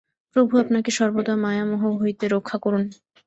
প্রভু 0.35 0.53
আপনাকে 0.57 0.89
সর্বদা 0.91 1.33
মায়ামোহ 1.35 1.83
হইতে 2.01 2.25
রক্ষা 2.27 2.57
করুন। 2.57 2.83